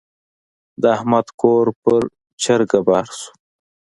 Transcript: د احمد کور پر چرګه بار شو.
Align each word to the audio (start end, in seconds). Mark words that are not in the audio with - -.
د 0.81 0.83
احمد 0.95 1.27
کور 1.41 1.65
پر 1.83 2.01
چرګه 2.41 2.79
بار 2.87 3.07
شو. 3.19 3.29